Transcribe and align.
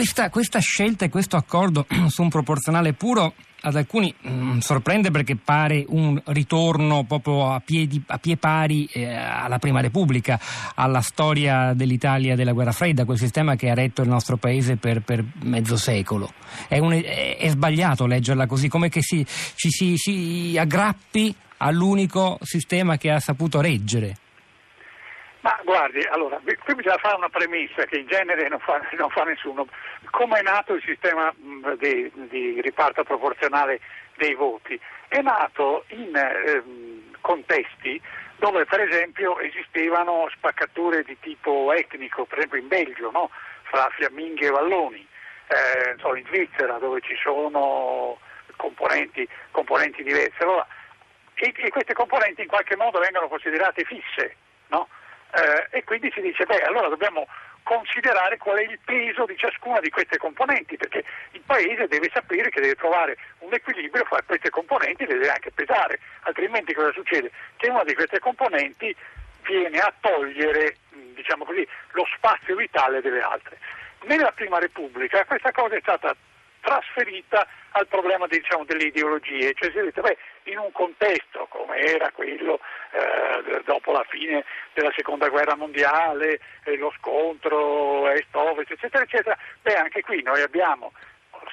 questa, 0.00 0.30
questa 0.30 0.60
scelta 0.60 1.04
e 1.04 1.10
questo 1.10 1.36
accordo 1.36 1.84
su 2.08 2.22
un 2.22 2.30
proporzionale 2.30 2.94
puro 2.94 3.34
ad 3.60 3.76
alcuni 3.76 4.14
mh, 4.18 4.30
mm, 4.30 4.58
sorprende 4.60 5.10
perché 5.10 5.36
pare 5.36 5.84
un 5.88 6.18
ritorno 6.28 7.04
proprio 7.04 7.52
a, 7.52 7.60
piedi, 7.60 8.02
a 8.06 8.16
pie 8.16 8.38
pari 8.38 8.86
eh, 8.86 9.12
alla 9.12 9.58
Prima 9.58 9.82
Repubblica, 9.82 10.40
alla 10.74 11.02
storia 11.02 11.74
dell'Italia 11.74 12.34
della 12.34 12.52
guerra 12.52 12.72
fredda, 12.72 13.04
quel 13.04 13.18
sistema 13.18 13.56
che 13.56 13.68
ha 13.68 13.74
retto 13.74 14.00
il 14.00 14.08
nostro 14.08 14.38
paese 14.38 14.76
per, 14.76 15.02
per 15.02 15.22
mezzo 15.42 15.76
secolo. 15.76 16.32
È, 16.66 16.78
un, 16.78 16.92
è, 16.92 17.36
è, 17.36 17.48
sbagliato 17.50 18.06
leggerla 18.06 18.46
così, 18.46 18.68
come 18.68 18.88
che 18.88 19.02
si, 19.02 19.22
ci 19.54 19.68
si, 19.68 19.98
si 19.98 20.56
aggrappi 20.58 21.34
all'unico 21.58 22.38
sistema 22.40 22.96
che 22.96 23.10
ha 23.10 23.20
saputo 23.20 23.60
reggere. 23.60 24.16
Ma 25.40 25.58
guardi, 25.64 26.02
allora, 26.10 26.38
qui 26.42 26.74
bisogna 26.74 26.98
fare 26.98 27.16
una 27.16 27.30
premessa 27.30 27.84
che 27.84 27.98
in 27.98 28.06
genere 28.06 28.48
non 28.48 28.58
fa, 28.58 28.80
non 28.98 29.08
fa 29.08 29.24
nessuno. 29.24 29.66
Come 30.10 30.38
è 30.38 30.42
nato 30.42 30.74
il 30.74 30.82
sistema 30.84 31.32
di, 31.78 32.10
di, 32.28 32.60
riparto 32.60 33.04
proporzionale 33.04 33.80
dei 34.16 34.34
voti? 34.34 34.78
È 35.08 35.20
nato 35.22 35.84
in 35.88 36.14
eh, 36.14 36.62
contesti 37.22 38.00
dove 38.36 38.66
per 38.66 38.80
esempio 38.80 39.38
esistevano 39.38 40.28
spaccature 40.34 41.04
di 41.04 41.16
tipo 41.20 41.72
etnico, 41.72 42.24
per 42.24 42.38
esempio 42.38 42.58
in 42.58 42.68
Belgio, 42.68 43.10
no? 43.10 43.30
fra 43.62 43.88
fiamminghi 43.96 44.44
e 44.44 44.50
valloni, 44.50 45.06
eh, 45.46 45.94
so, 45.98 46.14
in 46.16 46.26
Svizzera 46.26 46.78
dove 46.78 47.00
ci 47.00 47.16
sono 47.16 48.18
componenti, 48.56 49.26
componenti 49.52 50.02
diverse. 50.02 50.42
Allora, 50.42 50.66
e, 51.34 51.52
e, 51.56 51.70
queste 51.70 51.94
componenti 51.94 52.42
in 52.42 52.48
qualche 52.48 52.76
modo 52.76 52.98
vengono 52.98 53.28
considerate 53.28 53.84
fisse. 53.84 54.36
No? 54.68 54.88
Eh, 55.34 55.78
e 55.78 55.84
quindi 55.84 56.10
si 56.12 56.20
dice 56.20 56.44
beh 56.44 56.62
allora 56.62 56.88
dobbiamo 56.88 57.26
considerare 57.62 58.36
qual 58.38 58.58
è 58.58 58.62
il 58.62 58.78
peso 58.84 59.24
di 59.26 59.36
ciascuna 59.36 59.80
di 59.80 59.90
queste 59.90 60.16
componenti, 60.16 60.76
perché 60.76 61.04
il 61.32 61.42
Paese 61.44 61.86
deve 61.86 62.10
sapere 62.12 62.50
che 62.50 62.60
deve 62.60 62.74
trovare 62.74 63.16
un 63.40 63.52
equilibrio 63.52 64.04
fra 64.04 64.22
queste 64.26 64.50
componenti 64.50 65.04
e 65.04 65.06
deve 65.06 65.30
anche 65.30 65.52
pesare, 65.52 66.00
altrimenti 66.22 66.72
cosa 66.74 66.92
succede? 66.92 67.30
Che 67.56 67.68
una 67.68 67.84
di 67.84 67.94
queste 67.94 68.18
componenti 68.18 68.94
viene 69.42 69.78
a 69.78 69.92
togliere 70.00 70.76
diciamo 71.14 71.44
così, 71.44 71.66
lo 71.92 72.06
spazio 72.16 72.56
vitale 72.56 73.00
delle 73.00 73.20
altre. 73.20 73.58
Nella 74.04 74.32
Prima 74.32 74.58
Repubblica 74.58 75.24
questa 75.24 75.52
cosa 75.52 75.76
è 75.76 75.80
stata 75.80 76.16
trasferita 76.60 77.46
al 77.72 77.86
problema 77.86 78.26
diciamo, 78.26 78.64
delle 78.64 78.84
ideologie, 78.84 79.52
cioè 79.54 79.70
si 79.70 79.78
è 79.78 79.82
detto 79.82 80.00
beh, 80.00 80.16
in 80.44 80.58
un 80.58 80.72
contesto 80.72 81.46
come 81.48 81.76
era 81.78 82.10
quello 82.10 82.60
eh, 82.92 83.62
dopo 83.64 83.92
la 83.92 84.04
fine 84.08 84.44
della 84.72 84.92
seconda 84.94 85.28
guerra 85.28 85.54
mondiale, 85.54 86.40
eh, 86.64 86.76
lo 86.76 86.92
scontro 86.98 88.08
est-ovest, 88.08 88.72
eccetera, 88.72 89.04
eccetera, 89.04 89.38
beh 89.62 89.74
anche 89.74 90.02
qui 90.02 90.22
noi 90.22 90.42
abbiamo 90.42 90.92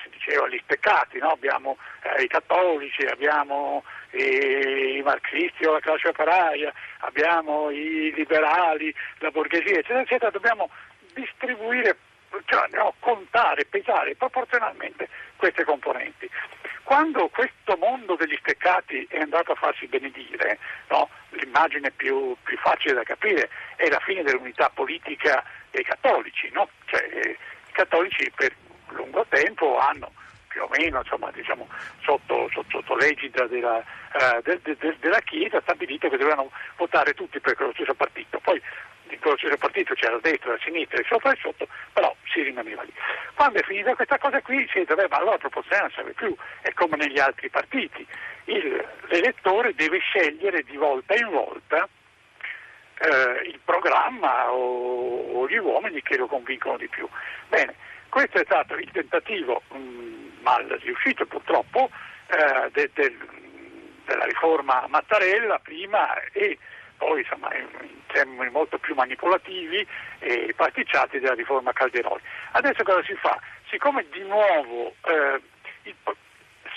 si 0.04 0.10
diceva 0.10 0.48
gli 0.48 0.60
speccati, 0.62 1.18
no? 1.20 1.30
abbiamo 1.30 1.78
eh, 2.02 2.24
i 2.24 2.28
cattolici, 2.28 3.06
abbiamo 3.06 3.84
i 4.12 5.02
marxisti 5.04 5.66
o 5.66 5.74
la 5.74 5.80
classe 5.80 6.10
operaia, 6.10 6.74
abbiamo 7.00 7.70
i 7.70 8.12
liberali, 8.14 8.94
la 9.20 9.32
borghesia, 9.32 9.80
eccetera, 9.80 10.02
eccetera, 10.02 10.32
dobbiamo 10.32 10.70
distribuire 11.14 11.98
cioè 12.46 12.68
no, 12.72 12.94
contare, 13.00 13.66
pesare 13.66 14.16
proporzionalmente 14.16 15.08
queste 15.36 15.64
componenti. 15.64 16.30
Quando 16.84 17.28
questo 17.28 17.76
mondo 17.78 18.16
degli 18.16 18.38
steccati 18.40 19.06
è 19.10 19.20
andato 19.20 19.52
a 19.52 19.56
farsi 19.56 19.88
benedire, 19.88 20.58
no, 20.90 21.10
l'immagine 21.32 21.92
più, 21.92 22.36
più, 22.44 22.58
facile 22.58 22.94
da 22.94 23.04
capire 23.04 23.50
è 23.76 23.90
la 23.90 24.00
fine 24.00 24.24
dell'unità 24.24 24.70
politica 24.74 25.44
dei 25.70 25.84
cattolici, 25.84 26.50
no? 26.54 26.70
cioè, 26.86 27.02
eh, 27.12 27.30
i 27.68 27.72
cattolici 27.72 28.32
per 28.34 28.56
lungo 28.90 29.26
tempo 29.28 29.78
hanno 29.78 30.12
più 30.48 30.64
o 30.64 30.70
meno 30.76 31.00
insomma, 31.00 31.30
diciamo, 31.32 31.68
sotto, 32.02 32.50
sotto, 32.52 32.70
sotto 32.70 32.96
l'egida 32.96 33.46
della, 33.46 33.78
uh, 33.78 34.42
de, 34.42 34.60
de, 34.64 34.76
de, 34.78 34.96
della 35.00 35.20
Chiesa 35.20 35.62
stabilito 35.62 36.10
che 36.10 36.18
dovevano 36.18 36.50
votare 36.78 37.14
tutti 37.14 37.40
per 37.40 37.56
quello 37.56 37.74
stesso 37.74 37.94
partito. 37.94 38.40
Poi 38.40 38.62
in 39.10 39.20
quello 39.20 39.38
stesso 39.38 39.58
partito 39.58 39.94
c'era 39.94 40.14
la 40.14 40.20
destra, 40.22 40.52
la 40.52 40.60
sinistra, 40.64 41.00
il 41.00 41.06
sopra 41.06 41.32
e 41.32 41.38
sotto, 41.40 41.68
però 41.94 42.16
si 42.38 42.44
rimaneva 42.44 42.84
lì. 42.84 42.94
Quando 43.34 43.60
è 43.60 43.64
finita 43.64 43.96
questa 43.96 44.20
cosa 44.20 44.42
qui 44.42 44.68
si 44.72 44.80
dice, 44.80 45.08
ma 45.10 45.18
allora 45.18 45.32
la 45.32 45.38
proporzionale 45.38 45.88
non 45.88 45.96
serve 45.96 46.14
più, 46.14 46.36
è 46.62 46.72
come 46.74 46.98
negli 46.98 47.20
altri 47.20 47.50
partiti. 47.50 48.06
Il, 48.46 48.86
l'elettore 49.08 49.74
deve 49.74 49.98
scegliere 50.00 50.62
di 50.64 50.78
volta 50.78 51.16
in 51.16 51.30
volta 51.30 51.88
eh, 53.00 53.48
il 53.48 53.60
programma 53.64 54.52
o, 54.52 55.40
o, 55.40 55.48
gli 55.48 55.58
uomini 55.58 56.02
che 56.02 56.18
lo 56.18 56.28
convincono 56.28 56.78
di 56.78 56.88
più. 56.88 57.08
Bene, 57.48 57.76
questo 58.10 58.40
è 58.40 58.44
stato 58.46 58.76
il 58.76 58.90
tentativo 58.92 59.64
mh, 59.70 59.78
mm, 59.78 60.28
mal 60.42 60.66
riuscito 60.82 61.26
purtroppo 61.26 61.90
eh, 62.28 62.70
de, 62.72 62.90
de, 62.94 63.18
della 64.06 64.26
riforma 64.26 64.86
Mattarella 64.88 65.60
prima 65.60 66.22
e 66.32 66.58
poi 66.98 67.22
insomma, 67.22 67.54
in 67.56 67.68
termini 68.08 68.50
molto 68.50 68.78
più 68.78 68.96
manipolativi 68.96 69.86
e 70.20 70.54
pasticciati 70.56 71.20
della 71.20 71.34
riforma 71.34 71.74
Calderoli. 71.74 72.22
Adesso 72.52 72.84
cosa 72.84 73.04
si 73.04 73.14
fa? 73.16 73.40
Siccome 73.70 74.06
di 74.12 74.24
nuovo 74.24 74.96
eh, 75.06 75.42
il, 75.84 75.96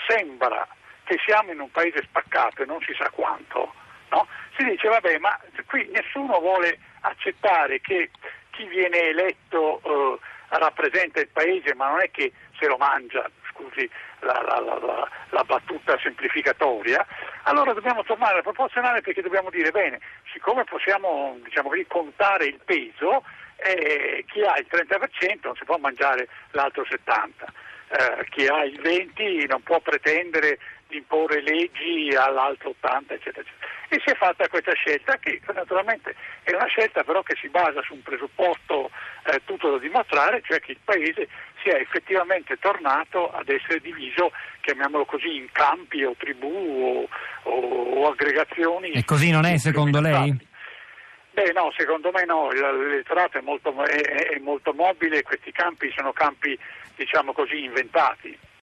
sembra 0.06 0.66
che 1.04 1.19
siamo 1.25 1.53
in 1.53 1.60
un 1.60 1.70
paese 1.70 2.03
spaccato 2.03 2.62
e 2.62 2.66
non 2.66 2.80
si 2.80 2.94
sa 2.97 3.09
quanto, 3.10 3.75
no? 4.10 4.26
si 4.56 4.64
dice 4.64 4.88
vabbè 4.88 5.19
ma 5.19 5.38
qui 5.66 5.88
nessuno 5.92 6.38
vuole 6.38 6.78
accettare 7.00 7.80
che 7.80 8.10
chi 8.50 8.64
viene 8.66 9.09
eletto 9.09 9.80
eh, 9.82 10.19
rappresenta 10.50 11.20
il 11.20 11.28
paese 11.28 11.75
ma 11.75 11.88
non 11.88 12.00
è 12.00 12.10
che 12.10 12.32
se 12.59 12.66
lo 12.66 12.76
mangia, 12.76 13.28
scusi 13.70 13.88
la, 14.20 14.42
la, 14.47 14.60
la, 14.60 15.08
la, 15.31 15.44
battuta 15.44 15.98
semplificatoria, 15.98 17.06
allora 17.44 17.72
dobbiamo 17.72 18.03
tornare 18.03 18.36
al 18.36 18.42
proporzionale 18.42 19.00
perché 19.00 19.22
dobbiamo 19.22 19.50
dire 19.50 19.70
bene, 19.70 20.00
siccome 20.32 20.64
possiamo 20.64 21.38
diciamo 21.42 21.69
così, 21.69 21.86
contare 21.86 22.47
il 22.47 22.60
peso, 22.64 23.25
eh, 23.56 24.25
chi 24.28 24.42
ha 24.42 24.59
il 24.59 24.66
30% 24.70 25.38
non 25.42 25.54
si 25.56 25.64
può 25.64 25.76
mangiare 25.78 26.28
l'altro 26.50 26.82
70%. 26.82 27.69
Eh, 27.91 28.25
chi 28.31 28.47
ha 28.47 28.62
il 28.65 28.81
20 28.81 29.47
non 29.49 29.62
può 29.62 29.81
pretendere 29.81 30.59
di 30.87 30.99
imporre 30.99 31.43
leggi 31.43 32.15
all'altro 32.15 32.71
80, 32.71 33.15
eccetera, 33.15 33.41
eccetera. 33.41 33.69
E 33.89 34.01
si 34.05 34.11
è 34.12 34.15
fatta 34.15 34.47
questa 34.49 34.73
scelta 34.75 35.17
che 35.17 35.41
naturalmente 35.53 36.15
è 36.45 36.55
una 36.55 36.67
scelta 36.67 37.03
però 37.03 37.23
che 37.23 37.37
si 37.41 37.49
basa 37.49 37.83
su 37.83 37.95
un 37.95 38.03
presupposto 38.03 38.91
eh, 39.25 39.41
tutto 39.45 39.73
da 39.73 39.78
dimostrare, 39.78 40.43
cioè 40.45 40.61
che 40.61 40.73
il 40.73 40.78
Paese 40.84 41.27
sia 41.62 41.77
effettivamente 41.77 42.56
tornato 42.61 43.31
ad 43.33 43.49
essere 43.49 43.81
diviso, 43.81 44.31
chiamiamolo 44.61 45.05
così, 45.05 45.37
in 45.37 45.49
campi 45.51 46.05
o 46.05 46.15
tribù 46.17 47.09
o, 47.45 47.51
o, 47.51 47.53
o 47.53 48.09
aggregazioni. 48.09 48.91
E 48.93 49.05
così 49.05 49.31
non 49.31 49.45
è 49.45 49.57
secondo 49.59 50.01
lei? 50.01 50.49
Beh 51.32 51.52
no, 51.52 51.72
secondo 51.76 52.10
me 52.10 52.24
no, 52.24 52.50
l'elettorato 52.50 53.38
è 53.38 53.41
molto, 53.41 53.72
è, 53.84 54.00
è 54.30 54.38
molto 54.38 54.72
mobile, 54.72 55.22
questi 55.22 55.52
campi 55.52 55.91
sono 55.94 56.12
campi 56.12 56.58
diciamo 56.96 57.32
così 57.32 57.64
inventati. 57.64 58.36